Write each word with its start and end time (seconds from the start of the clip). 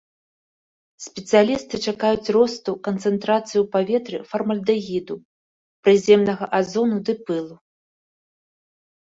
Спецыялісты 1.05 1.75
чакаюць 1.91 2.31
росту 2.37 2.71
канцэнтрацыі 2.87 3.59
ў 3.59 3.63
паветры 3.75 4.17
фармальдэгіду, 4.31 5.15
прыземнага 5.89 6.45
азону 6.61 6.97
ды 7.11 7.17
пылу. 7.29 7.55